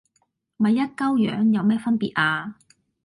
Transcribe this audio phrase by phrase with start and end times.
[0.57, 2.55] 咪一鳩樣，有咩分別呀